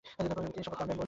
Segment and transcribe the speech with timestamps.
[0.17, 0.99] প্রবৃত্তিই আমাদের সকল কর্মের মূল।